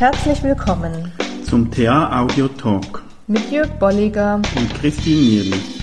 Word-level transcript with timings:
Herzlich 0.00 0.42
willkommen 0.42 1.12
zum 1.44 1.70
TA 1.70 2.22
Audio 2.22 2.48
Talk 2.48 3.02
mit 3.26 3.50
Jörg 3.52 3.68
Bolliger 3.78 4.36
und 4.36 4.74
Christine 4.80 5.20
Nierlich. 5.20 5.78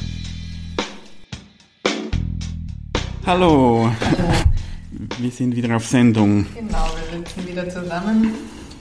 Hallo. 3.28 3.92
Hallo. 4.02 4.34
Wir 5.20 5.30
sind 5.30 5.56
wieder 5.56 5.76
auf 5.76 5.86
Sendung. 5.86 6.48
Genau, 6.56 6.88
wir 7.12 7.20
sitzen 7.20 7.48
wieder 7.48 7.70
zusammen 7.70 8.34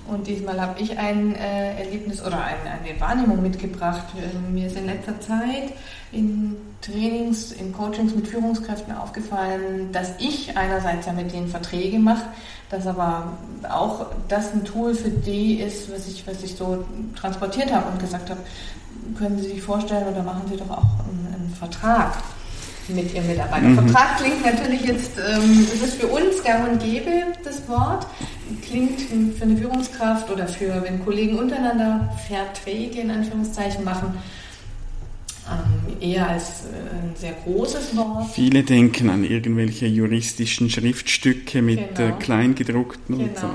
und 0.09 0.27
diesmal 0.27 0.61
habe 0.61 0.81
ich 0.81 0.99
ein 0.99 1.35
äh, 1.35 1.79
Erlebnis 1.79 2.25
oder 2.25 2.43
ein, 2.43 2.57
eine 2.67 3.01
Wahrnehmung 3.01 3.43
mitgebracht. 3.43 4.05
Ähm, 4.17 4.55
mir 4.55 4.67
ist 4.67 4.77
in 4.77 4.87
letzter 4.87 5.21
Zeit 5.21 5.73
in 6.13 6.57
Trainings, 6.81 7.53
in 7.53 7.73
Coachings 7.73 8.15
mit 8.15 8.29
Führungskräften 8.29 8.97
aufgefallen, 8.97 9.91
dass 9.93 10.11
ich 10.19 10.57
einerseits 10.57 11.07
ja 11.07 11.13
mit 11.13 11.33
denen 11.33 11.49
Verträge 11.49 11.99
mache, 11.99 12.27
dass 12.71 12.87
aber 12.87 13.37
auch 13.69 14.07
das 14.29 14.53
ein 14.53 14.65
Tool 14.65 14.95
für 14.95 15.11
die 15.11 15.61
ist, 15.61 15.93
was 15.93 16.07
ich, 16.09 16.27
was 16.27 16.43
ich 16.43 16.55
so 16.55 16.85
transportiert 17.19 17.73
habe 17.73 17.91
und 17.91 17.99
gesagt 17.99 18.31
habe, 18.31 18.41
können 19.19 19.39
Sie 19.39 19.49
sich 19.49 19.63
vorstellen 19.63 20.07
oder 20.09 20.23
machen 20.23 20.43
Sie 20.49 20.57
doch 20.57 20.71
auch 20.71 21.01
einen, 21.05 21.35
einen 21.35 21.55
Vertrag 21.59 22.13
mit 22.89 23.13
Ihrem 23.15 23.27
Mitarbeiter. 23.27 23.67
Mhm. 23.67 23.89
Vertrag 23.89 24.19
klingt 24.19 24.45
natürlich 24.45 24.83
jetzt, 24.83 25.13
ähm, 25.19 25.67
das 25.71 25.89
ist 25.89 26.01
für 26.01 26.07
uns 26.07 26.43
gang 26.45 26.71
und 26.71 26.79
gäbe, 26.81 27.11
das 27.45 27.69
Wort. 27.69 28.07
Klingt 28.63 29.01
für 29.01 29.45
eine 29.45 29.57
Führungskraft 29.57 30.31
oder 30.31 30.47
für, 30.47 30.83
wenn 30.83 31.05
Kollegen 31.05 31.39
untereinander 31.39 32.13
Verträge 32.29 33.01
in 33.01 33.11
Anführungszeichen 33.11 33.85
machen, 33.85 34.15
ähm, 35.49 36.01
eher 36.01 36.29
als 36.29 36.65
äh, 36.65 37.05
ein 37.05 37.15
sehr 37.17 37.35
großes 37.45 37.97
Wort. 37.97 38.31
Viele 38.33 38.63
denken 38.63 39.11
an 39.11 39.25
irgendwelche 39.25 39.87
juristischen 39.87 40.71
Schriftstücke 40.71 41.63
mit 41.63 41.79
äh, 41.79 41.95
genau. 41.95 42.17
Kleingedruckten 42.17 43.19
genau. 43.19 43.29
und 43.29 43.39
so. 43.39 43.49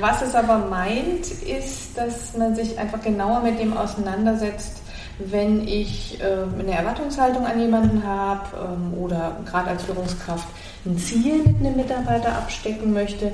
Was 0.00 0.22
es 0.22 0.34
aber 0.34 0.58
meint, 0.68 1.26
ist, 1.26 1.96
dass 1.96 2.36
man 2.36 2.54
sich 2.54 2.78
einfach 2.78 3.02
genauer 3.02 3.42
mit 3.42 3.58
dem 3.58 3.76
auseinandersetzt, 3.76 4.81
wenn 5.18 5.66
ich 5.66 6.18
äh, 6.20 6.60
eine 6.60 6.72
Erwartungshaltung 6.72 7.46
an 7.46 7.60
jemanden 7.60 8.04
habe 8.06 8.48
ähm, 8.56 8.94
oder 8.98 9.36
gerade 9.48 9.70
als 9.70 9.84
Führungskraft 9.84 10.46
ein 10.84 10.98
Ziel 10.98 11.38
mit 11.38 11.60
einem 11.60 11.76
Mitarbeiter 11.76 12.34
abstecken 12.34 12.92
möchte, 12.92 13.32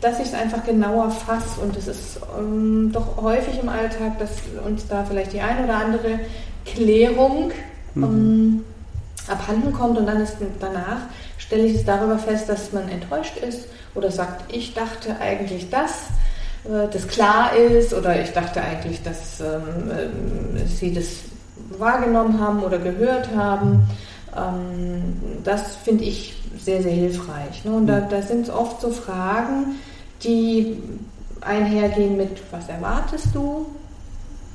dass 0.00 0.20
ich 0.20 0.26
es 0.26 0.34
einfach 0.34 0.64
genauer 0.64 1.10
fasse. 1.10 1.60
Und 1.60 1.76
es 1.76 1.88
ist 1.88 2.20
ähm, 2.38 2.90
doch 2.92 3.20
häufig 3.20 3.58
im 3.60 3.68
Alltag, 3.68 4.18
dass 4.18 4.30
uns 4.64 4.86
da 4.86 5.04
vielleicht 5.04 5.32
die 5.32 5.40
eine 5.40 5.64
oder 5.64 5.76
andere 5.76 6.20
Klärung 6.64 7.52
mhm. 7.94 8.04
ähm, 8.04 8.64
abhanden 9.28 9.72
kommt 9.72 9.98
und 9.98 10.06
dann 10.06 10.20
ist 10.20 10.36
danach 10.60 11.00
stelle 11.38 11.64
ich 11.64 11.74
es 11.74 11.84
darüber 11.84 12.18
fest, 12.18 12.48
dass 12.48 12.72
man 12.72 12.88
enttäuscht 12.88 13.36
ist 13.36 13.68
oder 13.94 14.10
sagt, 14.10 14.52
ich 14.54 14.74
dachte 14.74 15.16
eigentlich 15.20 15.70
das 15.70 16.08
das 16.64 17.06
klar 17.08 17.54
ist 17.54 17.92
oder 17.92 18.20
ich 18.20 18.32
dachte 18.32 18.62
eigentlich, 18.62 19.02
dass 19.02 19.40
ähm, 19.40 19.90
äh, 19.90 20.66
sie 20.66 20.94
das 20.94 21.06
wahrgenommen 21.78 22.40
haben 22.40 22.62
oder 22.62 22.78
gehört 22.78 23.34
haben. 23.36 23.86
Ähm, 24.36 25.16
das 25.44 25.76
finde 25.76 26.04
ich 26.04 26.34
sehr, 26.58 26.82
sehr 26.82 26.92
hilfreich. 26.92 27.64
Ne? 27.64 27.72
Und 27.72 27.86
da, 27.86 28.00
mhm. 28.00 28.08
da 28.08 28.22
sind 28.22 28.48
es 28.48 28.50
oft 28.50 28.80
so 28.80 28.90
Fragen, 28.90 29.76
die 30.22 30.78
einhergehen 31.40 32.16
mit, 32.16 32.42
was 32.50 32.68
erwartest 32.68 33.34
du? 33.34 33.66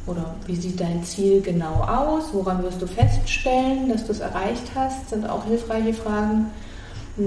Oder 0.07 0.33
wie 0.47 0.55
sieht 0.55 0.79
dein 0.79 1.03
Ziel 1.03 1.41
genau 1.41 1.83
aus? 1.83 2.29
Woran 2.33 2.63
wirst 2.63 2.81
du 2.81 2.87
feststellen, 2.87 3.89
dass 3.89 4.05
du 4.05 4.11
es 4.11 4.21
erreicht 4.21 4.71
hast? 4.73 5.09
Sind 5.09 5.29
auch 5.29 5.45
hilfreiche 5.45 5.93
Fragen 5.93 6.47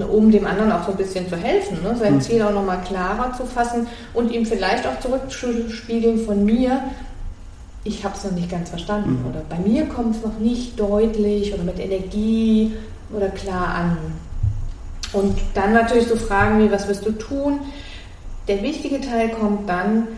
um 0.01 0.31
dem 0.31 0.47
anderen 0.47 0.73
auch 0.73 0.85
so 0.87 0.93
ein 0.93 0.97
bisschen 0.97 1.29
zu 1.29 1.37
helfen, 1.37 1.83
ne? 1.83 1.97
sein 1.99 2.15
mhm. 2.15 2.21
Ziel 2.21 2.43
auch 2.43 2.53
nochmal 2.53 2.81
klarer 2.87 3.35
zu 3.35 3.45
fassen 3.45 3.87
und 4.15 4.31
ihm 4.31 4.47
vielleicht 4.47 4.87
auch 4.87 4.99
zurückzuspiegeln 5.01 6.25
von 6.25 6.45
mir, 6.45 6.83
ich 7.85 8.05
habe 8.05 8.15
es 8.17 8.25
noch 8.25 8.33
nicht 8.33 8.51
ganz 8.51 8.71
verstanden 8.71 9.21
mhm. 9.21 9.27
oder 9.31 9.43
bei 9.49 9.59
mir 9.59 9.87
kommt 9.87 10.17
es 10.17 10.23
noch 10.23 10.39
nicht 10.39 10.79
deutlich 10.79 11.53
oder 11.53 11.65
mit 11.65 11.79
Energie 11.79 12.75
oder 13.15 13.29
klar 13.29 13.75
an. 13.75 13.97
Und 15.13 15.39
dann 15.55 15.75
natürlich 15.75 16.07
so 16.07 16.17
Fragen 16.17 16.61
wie, 16.61 16.71
was 16.71 16.89
wirst 16.89 17.05
du 17.05 17.13
tun? 17.13 17.61
Der 18.49 18.63
wichtige 18.63 19.01
Teil 19.01 19.31
kommt 19.31 19.69
dann, 19.69 20.09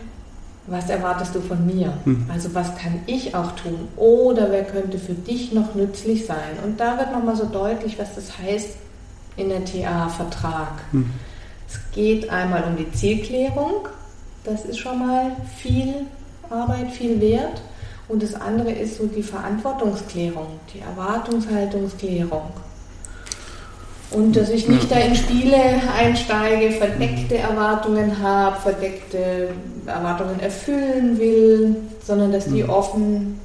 was 0.67 0.89
erwartest 0.89 1.35
du 1.35 1.41
von 1.41 1.67
mir? 1.67 1.93
Mhm. 2.05 2.27
Also 2.33 2.55
was 2.55 2.75
kann 2.77 3.01
ich 3.07 3.35
auch 3.35 3.53
tun? 3.53 3.89
Oder 3.97 4.51
wer 4.51 4.65
könnte 4.65 4.99
für 4.99 5.13
dich 5.13 5.53
noch 5.53 5.75
nützlich 5.75 6.27
sein? 6.27 6.59
Und 6.65 6.81
da 6.81 6.99
wird 6.99 7.13
nochmal 7.13 7.37
so 7.37 7.45
deutlich, 7.45 7.99
was 7.99 8.15
das 8.15 8.39
heißt, 8.39 8.77
in 9.37 9.49
der 9.49 9.65
TA-Vertrag. 9.65 10.73
Mhm. 10.93 11.11
Es 11.69 11.81
geht 11.93 12.31
einmal 12.31 12.65
um 12.65 12.77
die 12.77 12.91
Zielklärung, 12.93 13.89
das 14.45 14.65
ist 14.65 14.79
schon 14.79 14.99
mal 14.99 15.33
viel 15.57 16.07
Arbeit, 16.51 16.91
viel 16.91 17.21
wert. 17.21 17.63
Und 18.07 18.23
das 18.23 18.35
andere 18.35 18.71
ist 18.71 18.99
so 18.99 19.07
die 19.07 19.23
Verantwortungsklärung, 19.23 20.47
die 20.75 20.81
Erwartungshaltungsklärung. 20.81 22.51
Und 24.11 24.37
dass 24.37 24.51
ich 24.51 24.69
nicht 24.69 24.91
da 24.91 24.97
in 24.97 25.17
Spiele 25.17 25.57
einsteige, 25.97 26.73
verdeckte 26.73 27.39
Erwartungen 27.39 28.23
habe, 28.23 28.61
verdeckte 28.61 29.49
Erwartungen 29.87 30.39
erfüllen 30.39 31.19
will, 31.19 31.77
sondern 32.05 32.31
dass 32.31 32.45
die 32.45 32.63
mhm. 32.63 32.71
offen 32.71 33.41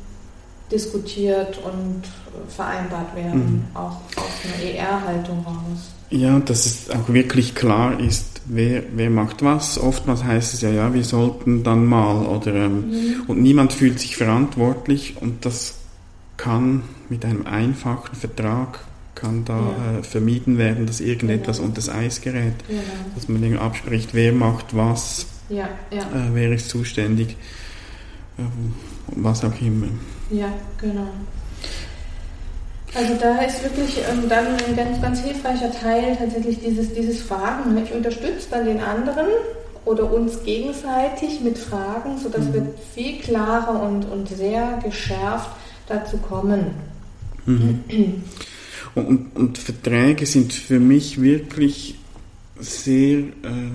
diskutiert 0.72 1.59
und 1.63 2.03
vereinbart 2.47 3.16
werden, 3.16 3.68
mhm. 3.69 3.75
auch 3.75 3.97
aus 4.16 4.31
einer 4.46 4.74
ER-Haltung 4.74 5.44
raus. 5.46 5.91
Ja, 6.09 6.40
dass 6.40 6.66
es 6.66 6.90
auch 6.90 7.09
wirklich 7.09 7.53
klar 7.53 8.00
ist, 8.00 8.41
wer, 8.46 8.84
wer 8.96 9.09
macht 9.09 9.44
was. 9.44 9.80
Oftmals 9.80 10.24
heißt 10.24 10.53
es 10.56 10.62
ja, 10.62 10.69
ja, 10.69 10.94
wir 10.94 11.03
sollten 11.03 11.63
dann 11.63 11.85
mal 11.85 12.25
oder 12.25 12.53
ähm, 12.56 12.90
mhm. 12.90 13.24
und 13.28 13.41
niemand 13.41 13.74
fühlt 13.74 14.00
sich 14.00 14.18
verantwortlich 14.18 15.18
und 15.22 15.46
das 15.46 15.75
kann 16.38 16.84
mit 17.09 17.25
einem 17.25 17.46
einfachen 17.46 18.16
Vertrag 18.16 18.80
kann 19.16 19.44
da 19.46 19.59
ja. 19.59 20.00
äh, 20.00 20.03
vermieden 20.03 20.57
werden, 20.57 20.86
dass 20.86 21.01
irgendetwas 21.01 21.57
genau. 21.57 21.69
unter 21.69 21.81
das 21.81 21.90
Eis 21.90 22.22
gerät. 22.22 22.53
Genau. 22.68 22.81
Dass 23.16 23.28
man 23.28 23.57
abspricht, 23.57 24.13
wer 24.13 24.31
macht 24.31 24.75
was, 24.75 25.25
ja, 25.50 25.68
ja. 25.91 26.01
Äh, 26.01 26.30
wer 26.34 26.51
ist 26.53 26.69
zuständig, 26.69 27.36
was 29.07 29.44
auch 29.44 29.61
immer. 29.61 29.88
Ja, 30.29 30.51
genau. 30.79 31.07
Also 32.95 33.13
da 33.19 33.39
ist 33.41 33.63
wirklich 33.63 34.00
ähm, 34.09 34.27
dann 34.27 34.47
ein 34.47 34.75
ganz, 34.75 35.01
ganz 35.01 35.19
hilfreicher 35.19 35.72
Teil 35.72 36.16
tatsächlich 36.17 36.59
dieses, 36.59 36.94
dieses 36.94 37.22
Fragen. 37.22 37.75
Ne? 37.75 37.83
Ich 37.83 37.94
unterstütze 37.94 38.47
dann 38.50 38.66
den 38.66 38.79
anderen 38.79 39.27
oder 39.85 40.11
uns 40.11 40.44
gegenseitig 40.44 41.41
mit 41.41 41.57
Fragen, 41.57 42.17
sodass 42.17 42.45
mhm. 42.45 42.53
wir 42.53 42.73
viel 42.94 43.19
klarer 43.19 43.81
und, 43.83 44.05
und 44.05 44.27
sehr 44.27 44.79
geschärft 44.83 45.51
dazu 45.88 46.17
kommen. 46.17 46.71
Mhm. 47.45 47.83
Und, 48.95 49.35
und, 49.35 49.57
Verträge 49.59 50.25
sind 50.25 50.51
für 50.51 50.79
mich 50.79 51.21
wirklich 51.21 51.95
sehr 52.59 53.19
äh, 53.19 53.71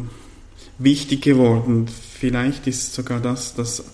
wichtig 0.76 1.22
geworden. 1.22 1.86
Vielleicht 2.18 2.66
ist 2.66 2.94
sogar 2.94 3.20
das, 3.20 3.54
das 3.54 3.84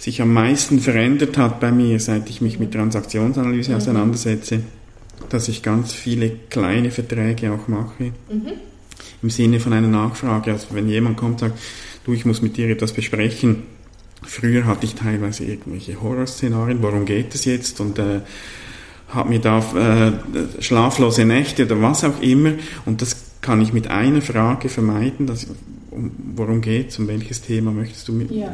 sich 0.00 0.22
am 0.22 0.32
meisten 0.32 0.80
verändert 0.80 1.36
hat 1.36 1.60
bei 1.60 1.70
mir, 1.70 2.00
seit 2.00 2.30
ich 2.30 2.40
mich 2.40 2.58
mit 2.58 2.72
Transaktionsanalyse 2.72 3.72
mhm. 3.72 3.76
auseinandersetze, 3.76 4.60
dass 5.28 5.48
ich 5.48 5.62
ganz 5.62 5.92
viele 5.92 6.30
kleine 6.48 6.90
Verträge 6.90 7.52
auch 7.52 7.68
mache. 7.68 8.12
Mhm. 8.30 8.52
Im 9.22 9.28
Sinne 9.28 9.60
von 9.60 9.74
einer 9.74 9.88
Nachfrage. 9.88 10.52
Also 10.52 10.68
wenn 10.70 10.88
jemand 10.88 11.18
kommt 11.18 11.42
und 11.42 11.50
sagt, 11.50 11.58
du, 12.04 12.14
ich 12.14 12.24
muss 12.24 12.40
mit 12.40 12.56
dir 12.56 12.70
etwas 12.70 12.94
besprechen. 12.94 13.64
Früher 14.22 14.64
hatte 14.64 14.86
ich 14.86 14.94
teilweise 14.94 15.44
irgendwelche 15.44 16.00
Horrorszenarien, 16.00 16.82
worum 16.82 17.04
geht 17.04 17.34
es 17.34 17.44
jetzt? 17.44 17.78
Und 17.80 17.98
äh, 17.98 18.20
habe 19.10 19.28
mir 19.28 19.40
da 19.40 19.58
äh, 19.58 20.12
schlaflose 20.62 21.26
Nächte 21.26 21.66
oder 21.66 21.82
was 21.82 22.04
auch 22.04 22.22
immer. 22.22 22.52
Und 22.86 23.02
das 23.02 23.16
kann 23.42 23.60
ich 23.60 23.74
mit 23.74 23.88
einer 23.88 24.22
Frage 24.22 24.70
vermeiden, 24.70 25.26
dass, 25.26 25.46
um, 25.90 26.10
worum 26.36 26.62
geht 26.62 26.90
es, 26.90 26.98
um 26.98 27.08
welches 27.08 27.42
Thema 27.42 27.70
möchtest 27.70 28.08
du 28.08 28.12
mit, 28.12 28.30
ja. 28.30 28.52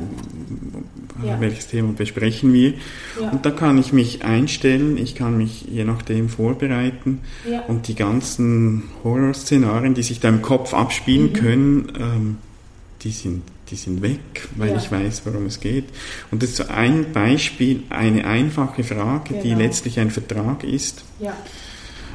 Ja. 1.23 1.41
welches 1.41 1.69
Thema 1.69 1.93
besprechen 1.93 2.53
wir. 2.53 2.75
Ja. 3.21 3.31
Und 3.31 3.47
da 3.47 3.51
kann 3.51 3.79
ich 3.79 3.93
mich 3.93 4.25
einstellen, 4.25 4.97
ich 4.99 5.15
kann 5.15 5.37
mich 5.37 5.67
je 5.71 5.85
nachdem 5.85 6.29
vorbereiten 6.29 7.21
und 7.69 7.89
die 7.89 7.95
ganzen 7.95 8.85
Horrorszenarien, 9.05 9.95
die 9.95 10.03
sich 10.03 10.21
da 10.21 10.29
im 10.29 10.43
Kopf 10.43 10.75
abspielen 10.75 11.31
mhm. 11.31 11.33
können, 11.33 11.93
ähm, 11.99 12.37
die 13.03 13.11
sind 13.11 13.43
die 13.71 13.77
sind 13.77 14.03
weg, 14.03 14.49
weil 14.57 14.77
ich 14.77 14.91
weiß, 14.91 15.23
worum 15.25 15.47
es 15.47 15.61
geht. 15.61 15.87
Und 16.31 16.43
das 16.43 16.51
ist 16.51 16.57
so 16.57 16.69
ein 16.69 17.13
Beispiel, 17.13 17.83
eine 17.91 18.25
einfache 18.25 18.85
Frage, 18.85 19.31
genau. 19.31 19.43
die 19.43 19.55
letztlich 19.55 19.99
ein 19.99 20.11
Vertrag 20.11 20.65
ist. 20.65 21.05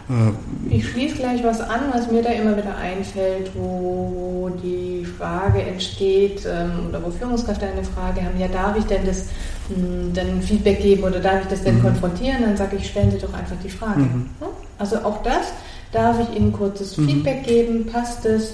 Äh, 0.10 0.76
ich 0.76 0.90
schließe 0.90 1.16
gleich 1.16 1.44
was 1.44 1.62
an, 1.62 1.82
was 1.94 2.12
mir 2.12 2.22
da 2.22 2.30
immer 2.30 2.56
wieder 2.58 2.76
einfällt, 2.78 3.52
wo, 3.56 4.12
wo 4.14 4.50
die 4.50 5.06
Frage 5.06 5.62
entsteht 5.62 6.46
ähm, 6.46 6.88
oder 6.90 7.04
wo 7.04 7.12
Führungskräfte 7.12 7.68
eine 7.68 7.84
Frage 7.84 8.24
haben, 8.24 8.40
ja, 8.40 8.48
darf 8.48 8.78
ich 8.78 8.86
denn 8.86 9.06
das 9.06 9.28
mh, 9.70 9.76
hm, 9.76 10.14
dann 10.14 10.42
Feedback 10.42 10.82
geben 10.82 11.04
oder 11.04 11.20
darf 11.20 11.42
ich 11.44 11.48
das 11.48 11.64
denn 11.64 11.78
mhm. 11.78 11.84
konfrontieren? 11.84 12.42
Dann 12.42 12.58
sage 12.58 12.78
ich, 12.78 12.88
stellen 12.88 13.12
Sie 13.12 13.20
doch 13.20 13.34
einfach 13.34 13.58
die 13.64 13.70
Frage. 13.70 14.02
Mhm. 14.02 14.30
Also 14.78 14.98
auch 14.98 15.22
das, 15.24 15.54
darf 15.92 16.18
ich 16.20 16.36
Ihnen 16.38 16.52
kurzes 16.52 16.98
mhm. 16.98 17.08
Feedback 17.08 17.44
geben, 17.44 17.86
passt 17.86 18.26
es? 18.26 18.54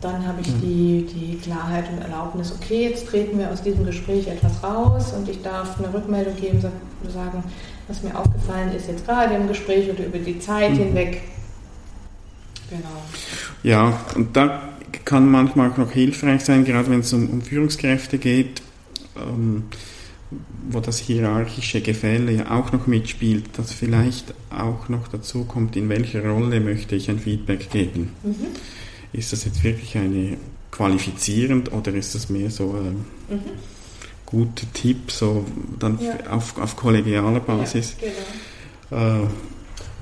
Dann 0.00 0.26
habe 0.26 0.40
ich 0.40 0.48
mhm. 0.48 0.60
die, 0.60 1.06
die 1.12 1.38
Klarheit 1.38 1.84
und 1.90 2.02
Erlaubnis, 2.02 2.52
okay, 2.54 2.88
jetzt 2.88 3.08
treten 3.08 3.38
wir 3.38 3.50
aus 3.50 3.62
diesem 3.62 3.84
Gespräch 3.84 4.28
etwas 4.28 4.62
raus 4.62 5.12
und 5.16 5.28
ich 5.28 5.42
darf 5.42 5.78
eine 5.78 5.92
Rückmeldung 5.92 6.36
geben, 6.36 6.60
sagen, 6.60 7.42
was 7.88 8.02
mir 8.02 8.18
aufgefallen 8.18 8.72
ist 8.74 8.88
jetzt 8.88 9.06
gerade 9.06 9.34
im 9.34 9.48
Gespräch 9.48 9.90
oder 9.90 10.06
über 10.06 10.18
die 10.18 10.38
Zeit 10.38 10.72
mhm. 10.72 10.78
hinweg. 10.78 11.22
Genau. 12.68 13.02
Ja, 13.62 14.00
und 14.14 14.36
da 14.36 14.68
kann 15.04 15.30
manchmal 15.30 15.70
auch 15.70 15.76
noch 15.76 15.92
hilfreich 15.92 16.44
sein, 16.44 16.64
gerade 16.64 16.90
wenn 16.90 17.00
es 17.00 17.12
um, 17.12 17.28
um 17.30 17.42
Führungskräfte 17.42 18.18
geht, 18.18 18.62
ähm, 19.16 19.64
wo 20.68 20.80
das 20.80 20.98
hierarchische 20.98 21.80
Gefälle 21.80 22.32
ja 22.32 22.50
auch 22.50 22.72
noch 22.72 22.88
mitspielt, 22.88 23.56
dass 23.56 23.72
vielleicht 23.72 24.34
auch 24.50 24.88
noch 24.88 25.06
dazu 25.06 25.44
kommt, 25.44 25.76
in 25.76 25.88
welcher 25.88 26.28
Rolle 26.28 26.60
möchte 26.60 26.96
ich 26.96 27.08
ein 27.08 27.20
Feedback 27.20 27.70
geben. 27.70 28.10
Mhm. 28.24 28.46
Ist 29.12 29.32
das 29.32 29.44
jetzt 29.44 29.62
wirklich 29.62 29.96
eine 29.96 30.36
qualifizierend 30.72 31.72
oder 31.72 31.94
ist 31.94 32.14
das 32.16 32.28
mehr 32.28 32.50
so 32.50 32.72
ein 32.72 33.04
mhm. 33.34 33.75
Guter 34.26 34.66
Tipp, 34.74 35.10
so 35.10 35.44
dann 35.78 35.98
ja. 36.00 36.14
auf, 36.30 36.60
auf 36.60 36.76
kollegialer 36.76 37.40
Basis? 37.40 37.96
Ja, 38.00 38.08
genau. 38.90 39.24
Äh, 39.24 39.26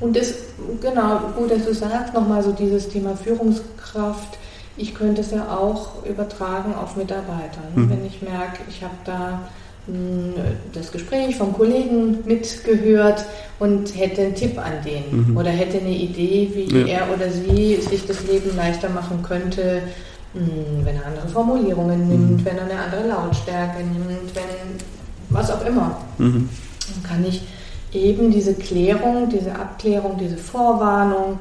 und 0.01 0.17
das, 0.17 0.35
genau, 0.81 1.21
gut, 1.37 1.51
dass 1.51 1.65
du 1.65 1.75
sagst, 1.75 2.15
nochmal 2.15 2.43
so 2.43 2.53
dieses 2.53 2.89
Thema 2.89 3.17
Führungskraft. 3.17 4.39
Ich 4.77 4.95
könnte 4.95 5.21
es 5.21 5.31
ja 5.31 5.57
auch 5.57 6.05
übertragen 6.05 6.75
auf 6.75 6.97
Mitarbeiter. 6.97 7.61
Ne? 7.75 7.83
Mhm. 7.83 7.91
Wenn 7.91 8.07
ich 8.07 8.21
merke, 8.23 8.63
ich 8.69 8.83
habe 8.83 8.95
da 9.05 9.41
das 10.73 10.93
Gespräch 10.93 11.37
vom 11.37 11.53
Kollegen 11.53 12.25
mitgehört 12.25 13.27
und 13.59 13.95
hätte 13.95 14.23
einen 14.23 14.35
Tipp 14.35 14.59
an 14.59 14.73
den 14.83 15.29
mhm. 15.29 15.37
oder 15.37 15.51
hätte 15.51 15.79
eine 15.79 15.91
Idee, 15.91 16.51
wie 16.55 16.75
ja. 16.75 16.87
er 16.87 17.15
oder 17.15 17.31
sie 17.31 17.77
sich 17.77 18.07
das 18.07 18.27
Leben 18.27 18.57
leichter 18.57 18.89
machen 18.89 19.23
könnte, 19.23 19.83
wenn 20.35 20.97
er 20.97 21.07
andere 21.07 21.29
Formulierungen 21.29 22.09
nimmt, 22.09 22.41
mhm. 22.41 22.45
wenn 22.45 22.59
er 22.59 22.65
eine 22.65 22.81
andere 22.81 23.07
Lautstärke 23.09 23.79
nimmt, 23.85 24.35
wenn 24.35 24.79
was 25.31 25.51
auch 25.51 25.65
immer. 25.65 25.97
Mhm. 26.19 26.49
Dann 26.93 27.03
kann 27.03 27.25
ich 27.25 27.47
eben 27.93 28.33
diese 28.33 28.55
Klärung, 28.55 29.29
diese 29.29 29.55
Abklärung, 29.55 30.19
diese 30.19 30.37
Vorwarnung, 30.37 31.39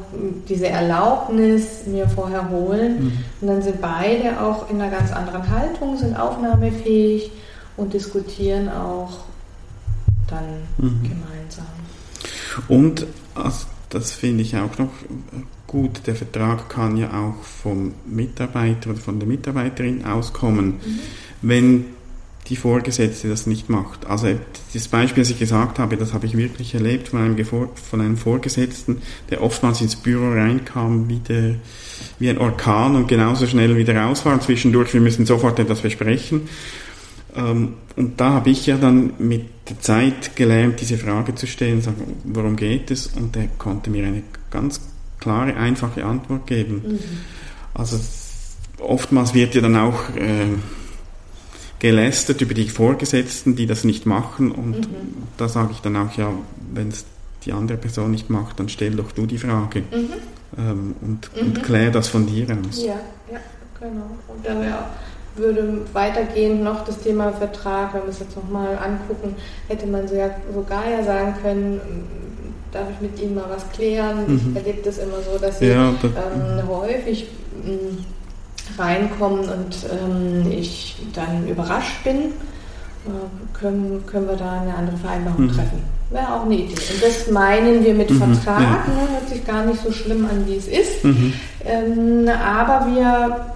diese 0.47 0.67
Erlaubnis 0.67 1.85
mir 1.87 2.07
vorher 2.07 2.49
holen. 2.49 3.05
Mhm. 3.05 3.11
Und 3.41 3.47
dann 3.47 3.61
sind 3.61 3.81
beide 3.81 4.39
auch 4.39 4.69
in 4.69 4.79
einer 4.79 4.91
ganz 4.91 5.11
anderen 5.11 5.49
Haltung, 5.49 5.97
sind 5.97 6.15
aufnahmefähig 6.15 7.31
und 7.75 7.93
diskutieren 7.93 8.69
auch 8.69 9.11
dann 10.27 10.45
mhm. 10.77 11.01
gemeinsam. 11.01 11.65
Und 12.67 13.07
also 13.35 13.65
das 13.93 14.11
finde 14.11 14.43
ich 14.43 14.55
auch 14.57 14.77
noch 14.77 14.91
gut, 15.67 16.01
der 16.05 16.15
Vertrag 16.15 16.69
kann 16.69 16.97
ja 16.97 17.09
auch 17.09 17.43
vom 17.43 17.93
Mitarbeiter 18.05 18.91
oder 18.91 18.99
von 18.99 19.19
der 19.19 19.27
Mitarbeiterin 19.27 20.05
auskommen, 20.05 20.65
mhm. 20.67 20.99
wenn 21.41 21.85
die 22.49 22.55
Vorgesetzte 22.55 23.29
das 23.29 23.47
nicht 23.47 23.69
macht. 23.69 24.05
Also 24.05 24.27
das 24.73 24.87
Beispiel, 24.87 25.23
das 25.23 25.29
ich 25.29 25.39
gesagt 25.39 25.79
habe, 25.79 25.95
das 25.95 26.13
habe 26.13 26.25
ich 26.25 26.35
wirklich 26.35 26.73
erlebt 26.73 27.09
von 27.09 27.19
einem, 27.19 27.45
von 27.45 28.01
einem 28.01 28.17
Vorgesetzten, 28.17 29.01
der 29.29 29.41
oftmals 29.41 29.79
ins 29.81 29.95
Büro 29.95 30.29
reinkam 30.29 31.07
wie, 31.07 31.19
der, 31.19 31.55
wie 32.19 32.29
ein 32.29 32.37
Orkan 32.37 32.95
und 32.95 33.07
genauso 33.07 33.47
schnell 33.47 33.77
wieder 33.77 33.95
raus 33.95 34.25
war. 34.25 34.33
Und 34.33 34.43
zwischendurch, 34.43 34.93
wir 34.93 35.01
müssen 35.01 35.25
sofort 35.25 35.57
etwas 35.59 35.81
besprechen. 35.81 36.49
Ähm, 37.35 37.73
und 37.95 38.19
da 38.19 38.31
habe 38.31 38.49
ich 38.49 38.65
ja 38.65 38.77
dann 38.77 39.13
mit 39.19 39.45
der 39.69 39.79
Zeit 39.79 40.35
gelernt, 40.35 40.81
diese 40.81 40.97
Frage 40.97 41.35
zu 41.35 41.47
stellen, 41.47 41.81
sagen, 41.81 42.17
worum 42.23 42.55
geht 42.55 42.91
es? 42.91 43.07
Und 43.07 43.35
er 43.35 43.47
konnte 43.57 43.89
mir 43.89 44.05
eine 44.05 44.23
ganz 44.51 44.81
klare, 45.19 45.55
einfache 45.55 46.05
Antwort 46.05 46.47
geben. 46.47 46.81
Mhm. 46.85 46.99
Also 47.73 47.99
oftmals 48.79 49.33
wird 49.33 49.55
ja 49.55 49.61
dann 49.61 49.75
auch 49.75 50.09
äh, 50.15 50.47
gelästert 51.79 52.41
über 52.41 52.53
die 52.53 52.69
Vorgesetzten, 52.69 53.55
die 53.55 53.65
das 53.65 53.83
nicht 53.83 54.05
machen. 54.05 54.51
Und 54.51 54.91
mhm. 54.91 54.95
da 55.37 55.47
sage 55.47 55.71
ich 55.71 55.79
dann 55.79 55.95
auch, 55.95 56.13
ja, 56.17 56.31
wenn 56.73 56.89
es 56.89 57.05
die 57.45 57.53
andere 57.53 57.77
Person 57.77 58.11
nicht 58.11 58.29
macht, 58.29 58.59
dann 58.59 58.69
stell 58.69 58.91
doch 58.91 59.11
du 59.11 59.25
die 59.25 59.37
Frage 59.37 59.81
mhm. 59.81 60.09
ähm, 60.57 60.95
und, 61.01 61.31
und 61.35 61.57
mhm. 61.57 61.61
klär 61.61 61.91
das 61.91 62.07
von 62.07 62.25
dir 62.25 62.45
aus. 62.45 62.83
Ja, 62.83 62.99
ja, 63.31 63.39
genau. 63.79 64.17
Und 64.27 64.45
da 64.45 64.59
wäre 64.59 64.85
würde 65.35 65.81
weitergehend 65.93 66.63
noch 66.63 66.85
das 66.85 66.99
Thema 66.99 67.31
Vertrag, 67.31 67.93
wenn 67.93 68.03
wir 68.03 68.09
es 68.09 68.19
jetzt 68.19 68.35
nochmal 68.35 68.77
angucken, 68.77 69.35
hätte 69.67 69.87
man 69.87 70.07
so 70.07 70.15
ja, 70.15 70.29
sogar 70.53 70.87
ja 70.89 71.03
sagen 71.03 71.35
können, 71.41 71.81
darf 72.71 72.87
ich 72.91 73.01
mit 73.01 73.21
Ihnen 73.21 73.35
mal 73.35 73.45
was 73.49 73.69
klären? 73.71 74.25
Mhm. 74.27 74.49
Ich 74.49 74.55
erlebe 74.55 74.81
das 74.83 74.97
immer 74.97 75.17
so, 75.21 75.37
dass 75.39 75.59
Sie 75.59 75.67
ja, 75.67 75.89
ähm, 75.89 76.67
häufig 76.67 77.27
ähm, 77.65 78.05
reinkommen 78.77 79.41
und 79.41 79.75
ähm, 79.91 80.51
ich 80.51 80.97
dann 81.13 81.47
überrascht 81.47 82.03
bin. 82.03 82.17
Äh, 83.05 83.57
können, 83.57 84.03
können 84.07 84.27
wir 84.27 84.35
da 84.35 84.61
eine 84.61 84.73
andere 84.75 84.97
Vereinbarung 84.97 85.45
mhm. 85.45 85.51
treffen? 85.51 85.83
Wäre 86.09 86.33
auch 86.33 86.45
eine 86.45 86.55
Idee. 86.55 86.73
Und 86.73 87.03
das 87.03 87.29
meinen 87.31 87.83
wir 87.83 87.93
mit 87.93 88.09
mhm, 88.09 88.17
Vertrag. 88.17 88.61
Ja. 88.61 88.93
Ne? 88.93 89.09
Hört 89.11 89.29
sich 89.29 89.45
gar 89.45 89.65
nicht 89.65 89.83
so 89.83 89.91
schlimm 89.91 90.25
an, 90.25 90.45
wie 90.47 90.57
es 90.57 90.67
ist. 90.67 91.03
Mhm. 91.03 91.33
Ähm, 91.65 92.29
aber 92.29 92.85
wir 92.93 93.52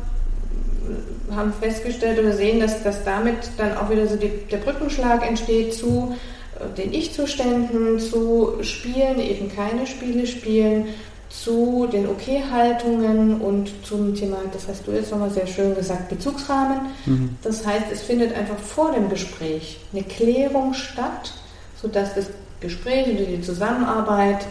haben 1.37 1.53
festgestellt 1.53 2.19
oder 2.19 2.33
sehen, 2.33 2.59
dass, 2.59 2.83
dass 2.83 3.05
damit 3.05 3.51
dann 3.57 3.77
auch 3.77 3.89
wieder 3.89 4.07
so 4.07 4.17
die, 4.17 4.31
der 4.51 4.57
Brückenschlag 4.57 5.25
entsteht 5.25 5.73
zu 5.73 6.15
äh, 6.59 6.75
den 6.75 6.91
Ich-Zuständen, 6.91 7.99
zu 7.99 8.55
Spielen, 8.61 9.19
eben 9.19 9.49
keine 9.55 9.87
Spiele 9.87 10.27
spielen, 10.27 10.87
zu 11.29 11.87
den 11.91 12.07
Okay-Haltungen 12.07 13.41
und 13.41 13.69
zum 13.85 14.15
Thema, 14.15 14.37
das 14.51 14.67
hast 14.67 14.87
du 14.87 14.91
jetzt 14.91 15.11
nochmal 15.11 15.29
sehr 15.29 15.47
schön 15.47 15.75
gesagt, 15.75 16.09
Bezugsrahmen. 16.09 16.87
Mhm. 17.05 17.37
Das 17.43 17.65
heißt, 17.65 17.85
es 17.91 18.01
findet 18.01 18.35
einfach 18.35 18.57
vor 18.57 18.91
dem 18.91 19.09
Gespräch 19.09 19.79
eine 19.93 20.03
Klärung 20.03 20.73
statt, 20.73 21.33
sodass 21.81 22.15
das 22.15 22.27
Gespräch 22.59 23.07
oder 23.07 23.25
die 23.25 23.41
Zusammenarbeit 23.41 24.45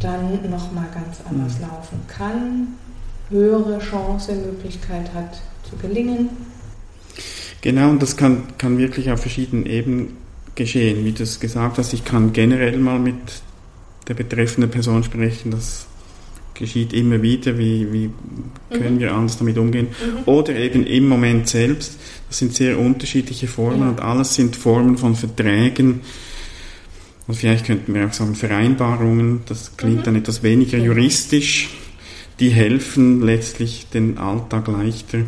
dann 0.00 0.50
nochmal 0.50 0.86
ganz 0.92 1.18
anders 1.28 1.58
mhm. 1.58 1.62
laufen 1.62 2.00
kann, 2.08 2.74
höhere 3.30 3.78
Chance, 3.78 4.32
Möglichkeit 4.32 5.12
hat, 5.14 5.40
zu 5.68 5.76
gelingen. 5.76 6.28
Genau, 7.60 7.90
und 7.90 8.02
das 8.02 8.16
kann, 8.16 8.44
kann 8.58 8.78
wirklich 8.78 9.10
auf 9.10 9.20
verschiedenen 9.20 9.66
Ebenen 9.66 10.16
geschehen. 10.54 11.04
Wie 11.04 11.12
du 11.12 11.22
es 11.22 11.40
gesagt 11.40 11.78
hast, 11.78 11.92
ich 11.92 12.04
kann 12.04 12.32
generell 12.32 12.78
mal 12.78 12.98
mit 12.98 13.16
der 14.08 14.14
betreffenden 14.14 14.70
Person 14.70 15.02
sprechen, 15.02 15.50
das 15.50 15.86
geschieht 16.54 16.92
immer 16.92 17.20
wieder, 17.20 17.58
wie, 17.58 17.92
wie 17.92 18.10
können 18.70 18.94
mhm. 18.94 19.00
wir 19.00 19.14
anders 19.14 19.36
damit 19.36 19.58
umgehen. 19.58 19.88
Mhm. 19.88 20.22
Oder 20.26 20.54
eben 20.54 20.86
im 20.86 21.08
Moment 21.08 21.48
selbst, 21.48 21.98
das 22.28 22.38
sind 22.38 22.54
sehr 22.54 22.78
unterschiedliche 22.78 23.46
Formen 23.46 23.80
ja. 23.80 23.88
und 23.90 24.00
alles 24.00 24.34
sind 24.34 24.56
Formen 24.56 24.96
von 24.96 25.16
Verträgen, 25.16 26.00
und 27.26 27.34
vielleicht 27.34 27.66
könnten 27.66 27.92
wir 27.94 28.06
auch 28.06 28.12
sagen 28.12 28.34
Vereinbarungen, 28.34 29.40
das 29.46 29.76
klingt 29.76 29.98
mhm. 29.98 30.02
dann 30.04 30.16
etwas 30.16 30.42
weniger 30.42 30.78
genau. 30.78 30.92
juristisch, 30.92 31.70
die 32.38 32.50
helfen 32.50 33.22
letztlich 33.22 33.88
den 33.92 34.18
Alltag 34.18 34.68
leichter 34.68 35.20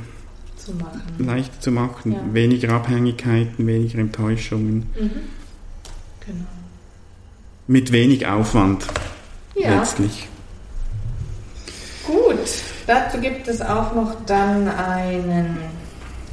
zu 0.69 0.75
machen. 0.75 1.03
Leichter 1.19 1.61
zu 1.61 1.71
machen, 1.73 2.13
ja. 2.13 2.19
weniger 2.33 2.75
Abhängigkeiten, 2.75 3.67
weniger 3.67 3.99
Enttäuschungen. 3.99 4.91
Mhm. 4.99 5.11
Genau. 6.27 6.47
Mit 7.67 7.93
wenig 7.93 8.27
Aufwand 8.27 8.87
ja. 9.55 9.79
letztlich. 9.79 10.29
Gut, 12.07 12.39
dazu 12.87 13.19
gibt 13.19 13.49
es 13.49 13.61
auch 13.61 13.95
noch 13.95 14.15
dann 14.27 14.69
einen, 14.69 15.59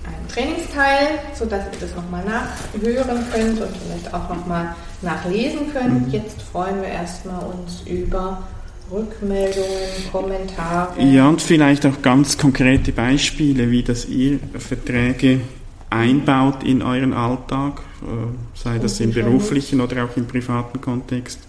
einen 0.06 0.28
Trainingsteil, 0.34 1.20
sodass 1.34 1.66
ihr 1.74 1.80
das 1.80 1.96
nochmal 1.96 2.24
nachhören 2.24 3.26
könnt 3.32 3.62
und 3.62 3.76
vielleicht 3.78 4.14
auch 4.14 4.30
nochmal 4.30 4.76
nachlesen 5.02 5.72
könnt. 5.74 6.08
Mhm. 6.08 6.14
Jetzt 6.14 6.42
freuen 6.42 6.82
wir 6.82 6.90
erstmal 6.90 7.44
uns 7.44 7.82
über 7.86 8.44
Rückmeldungen, 8.92 10.12
Kommentare. 10.12 11.02
Ja, 11.02 11.28
und 11.28 11.42
vielleicht 11.42 11.86
auch 11.86 12.02
ganz 12.02 12.38
konkrete 12.38 12.92
Beispiele, 12.92 13.72
wie 13.72 13.84
das 13.84 14.06
ihr 14.06 14.40
Verträge 14.58 15.42
einbaut 15.90 16.64
in 16.64 16.82
euren 16.82 17.14
Alltag, 17.14 17.82
äh, 18.02 18.58
sei 18.58 18.78
das 18.80 19.00
im 19.00 19.12
beruflichen 19.12 19.82
oder 19.82 20.06
auch 20.06 20.16
im 20.18 20.28
privaten 20.28 20.80
Kontext. 20.82 21.40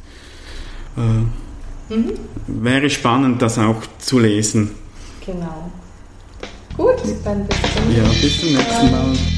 Äh, 0.96 1.94
mhm. 1.94 2.12
Wäre 2.46 2.88
spannend, 2.88 3.42
das 3.42 3.58
auch 3.58 3.82
zu 3.98 4.18
lesen. 4.18 4.70
Genau. 5.24 5.70
Gut, 6.76 7.02
dann 7.24 7.46
bis 7.46 7.56
zum 7.60 7.96
Ja, 7.96 8.04
bis 8.20 8.40
zum 8.40 8.52
nächsten 8.52 8.90
Mal. 8.90 9.35